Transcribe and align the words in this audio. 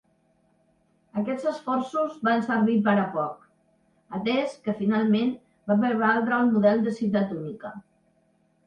Aquests 1.23 1.45
esforços 1.51 2.15
van 2.29 2.41
servir 2.47 2.77
per 2.87 2.95
a 3.03 3.05
poc, 3.17 3.45
atès 4.21 4.57
que 4.65 4.77
finalment 4.81 5.31
va 5.73 5.79
prevaldre 5.87 6.43
el 6.45 6.53
model 6.57 6.87
de 6.89 6.97
ciutat 7.01 7.41
única. 7.43 7.77